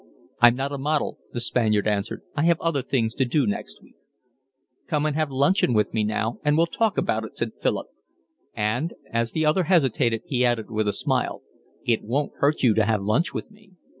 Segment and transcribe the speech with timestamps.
[0.39, 2.23] "I'm not a model," the Spaniard answered.
[2.35, 3.97] "I have other things to do next week."
[4.87, 7.85] "Come and have luncheon with me now, and we'll talk about it," said Philip,
[8.55, 11.43] and as the other hesitated, he added with a smile:
[11.85, 13.73] "It won't hurt you to lunch with me."